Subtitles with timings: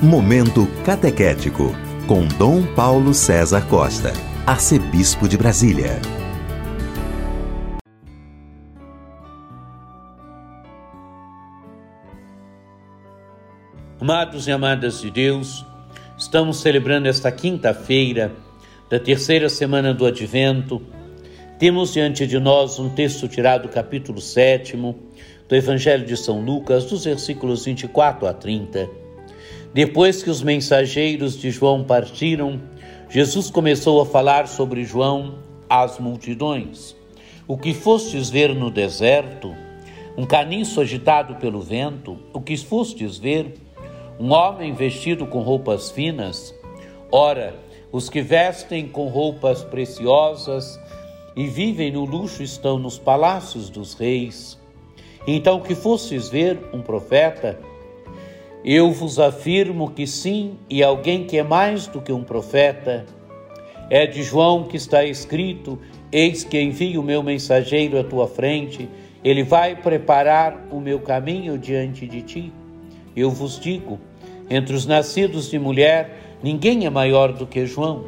[0.00, 1.74] Momento Catequético,
[2.06, 4.12] com Dom Paulo César Costa,
[4.46, 6.00] Arcebispo de Brasília.
[14.00, 15.66] Amados e amadas de Deus,
[16.16, 18.32] estamos celebrando esta quinta-feira
[18.88, 20.80] da terceira semana do Advento.
[21.58, 26.84] Temos diante de nós um texto tirado do capítulo 7 do Evangelho de São Lucas,
[26.84, 29.07] dos versículos 24 a 30.
[29.78, 32.60] Depois que os mensageiros de João partiram,
[33.08, 35.38] Jesus começou a falar sobre João
[35.70, 36.96] às multidões.
[37.46, 39.54] O que fostes ver no deserto,
[40.16, 43.54] um caniço agitado pelo vento, o que fostes ver,
[44.18, 46.52] um homem vestido com roupas finas?
[47.12, 47.54] Ora,
[47.92, 50.76] os que vestem com roupas preciosas
[51.36, 54.58] e vivem no luxo estão nos palácios dos reis.
[55.24, 57.56] Então, que fostes ver um profeta?
[58.64, 63.06] Eu vos afirmo que sim, e alguém que é mais do que um profeta.
[63.88, 65.78] É de João que está escrito:
[66.10, 68.88] Eis que envio o meu mensageiro à tua frente,
[69.24, 72.52] ele vai preparar o meu caminho diante de ti.
[73.14, 73.98] Eu vos digo:
[74.50, 78.06] entre os nascidos de mulher, ninguém é maior do que João.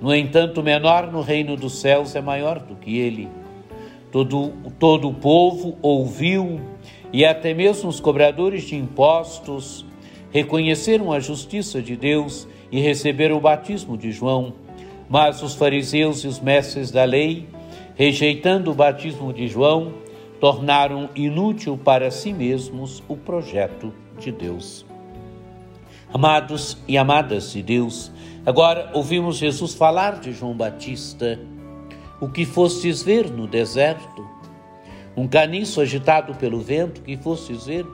[0.00, 3.28] No entanto, menor no reino dos céus é maior do que ele.
[4.14, 6.60] Todo, todo o povo ouviu,
[7.12, 9.84] e até mesmo os cobradores de impostos
[10.30, 14.52] reconheceram a justiça de Deus e receberam o batismo de João.
[15.08, 17.48] Mas os fariseus e os mestres da lei,
[17.96, 19.94] rejeitando o batismo de João,
[20.38, 24.86] tornaram inútil para si mesmos o projeto de Deus.
[26.12, 28.12] Amados e amadas de Deus,
[28.46, 31.36] agora ouvimos Jesus falar de João Batista.
[32.20, 34.28] O que fostes ver no deserto?
[35.16, 37.84] Um caniço agitado pelo vento, que fostes ver?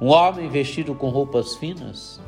[0.00, 2.20] Um homem vestido com roupas finas?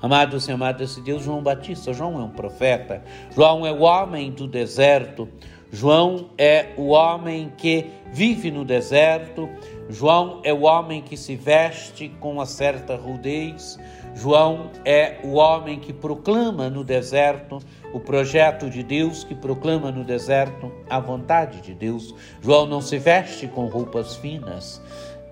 [0.00, 4.32] Amados e amadas de Deus, João Batista, João é um profeta, João é o homem
[4.32, 5.28] do deserto,
[5.74, 9.48] João é o homem que vive no deserto,
[9.88, 13.78] João é o homem que se veste com uma certa rudez,
[14.14, 17.58] João é o homem que proclama no deserto
[17.94, 22.14] o projeto de Deus, que proclama no deserto a vontade de Deus.
[22.42, 24.78] João não se veste com roupas finas.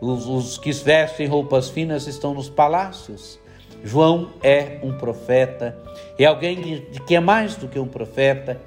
[0.00, 3.38] Os, os que vestem roupas finas estão nos palácios.
[3.84, 5.76] João é um profeta,
[6.18, 8.58] é alguém que, que é mais do que um profeta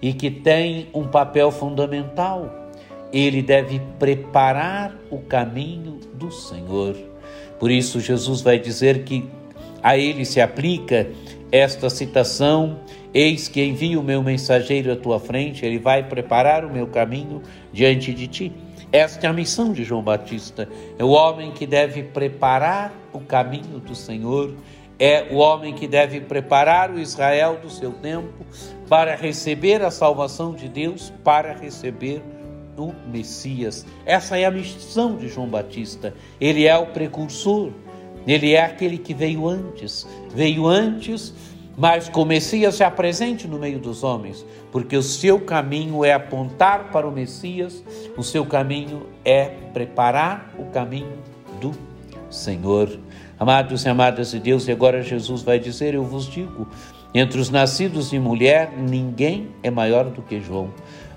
[0.00, 2.70] e que tem um papel fundamental.
[3.12, 6.94] Ele deve preparar o caminho do Senhor.
[7.58, 9.28] Por isso, Jesus vai dizer que
[9.82, 11.08] a ele se aplica
[11.50, 12.80] esta citação:
[13.12, 17.42] Eis que envio o meu mensageiro à tua frente, ele vai preparar o meu caminho
[17.72, 18.52] diante de ti.
[18.90, 20.68] Esta é a missão de João Batista.
[20.98, 24.54] É o homem que deve preparar o caminho do Senhor,
[24.98, 28.44] é o homem que deve preparar o Israel do seu tempo
[28.88, 32.22] para receber a salvação de Deus, para receber
[32.76, 33.86] o Messias.
[34.04, 36.14] Essa é a missão de João Batista.
[36.40, 37.72] Ele é o precursor
[38.28, 41.32] ele é aquele que veio antes, veio antes,
[41.78, 46.90] mas o Messias se apresente no meio dos homens, porque o seu caminho é apontar
[46.90, 47.82] para o Messias,
[48.18, 51.18] o seu caminho é preparar o caminho
[51.58, 51.72] do
[52.28, 52.98] Senhor.
[53.38, 56.66] Amados e amadas de Deus, e agora Jesus vai dizer: Eu vos digo,
[57.14, 60.70] entre os nascidos de mulher, ninguém é maior do que João.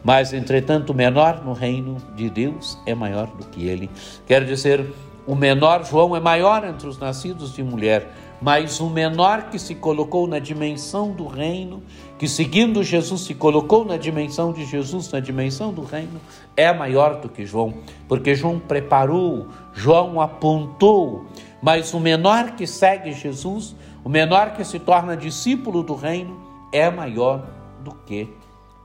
[0.03, 3.89] Mas, entretanto, o menor no reino de Deus é maior do que ele.
[4.25, 4.85] Quer dizer,
[5.27, 8.11] o menor João é maior entre os nascidos de mulher,
[8.41, 11.83] mas o menor que se colocou na dimensão do reino,
[12.17, 16.19] que seguindo Jesus se colocou na dimensão de Jesus, na dimensão do reino,
[16.57, 17.75] é maior do que João,
[18.07, 21.27] porque João preparou, João apontou,
[21.61, 26.39] mas o menor que segue Jesus, o menor que se torna discípulo do reino,
[26.73, 27.47] é maior
[27.83, 28.27] do que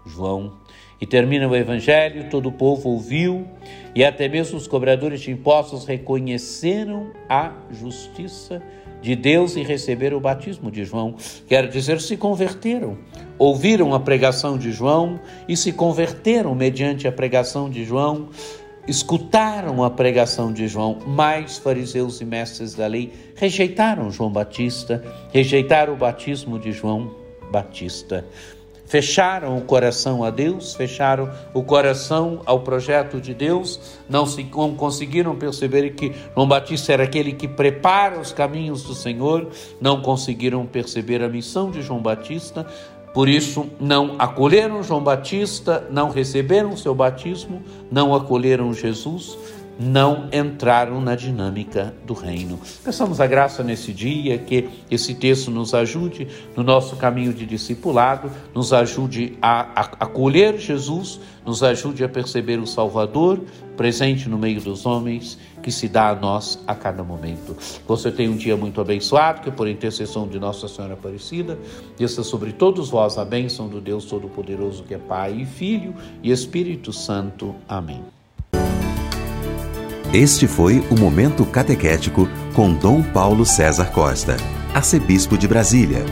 [0.05, 0.53] João.
[1.01, 3.47] E termina o evangelho, todo o povo ouviu,
[3.95, 8.63] e até mesmo os cobradores de impostos reconheceram a justiça
[9.03, 11.15] de Deus e receberam o batismo de João.
[11.47, 12.97] Quer dizer, se converteram,
[13.39, 18.29] ouviram a pregação de João e se converteram mediante a pregação de João,
[18.87, 25.03] escutaram a pregação de João, mas fariseus e mestres da lei rejeitaram João Batista,
[25.33, 27.11] rejeitaram o batismo de João
[27.51, 28.25] Batista.
[28.87, 34.77] Fecharam o coração a Deus, fecharam o coração ao projeto de Deus, não, se, não
[34.77, 39.49] conseguiram perceber que João Batista era aquele que prepara os caminhos do Senhor,
[39.81, 42.65] não conseguiram perceber a missão de João Batista,
[43.17, 49.39] por isso não acolheram João Batista, não receberam seu batismo, não acolheram Jesus,
[49.81, 52.61] não entraram na dinâmica do reino.
[52.85, 58.31] Peçamos a graça nesse dia que esse texto nos ajude no nosso caminho de discipulado,
[58.55, 63.41] nos ajude a, acolher Jesus, nos ajude a perceber o Salvador
[63.79, 67.57] presente no meio dos homens que se dá a nós a cada momento.
[67.89, 71.59] Você tem um dia muito abençoado, que por intercessão de Nossa Senhora Aparecida,
[71.99, 75.93] desça sobre todos vós a bênção do Deus Todo-Poderoso, que é Pai e Filho
[76.23, 77.53] e Espírito Santo.
[77.69, 78.01] Amém.
[80.15, 84.37] Este foi o Momento Catequético com Dom Paulo César Costa,
[84.73, 86.05] arcebispo de Brasília.